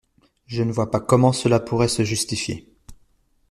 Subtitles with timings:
[0.47, 2.67] Je ne vois pas comment cela pourrait se justifier.